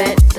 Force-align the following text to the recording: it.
it. 0.00 0.29